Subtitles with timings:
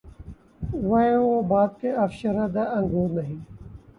[0.83, 1.15] وائے!
[1.25, 3.39] وہ بادہ کہ‘ افشردۂ انگور نہیں